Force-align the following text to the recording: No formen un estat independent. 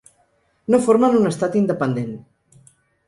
No 0.75 0.79
formen 0.87 1.17
un 1.19 1.29
estat 1.31 1.59
independent. 1.63 2.17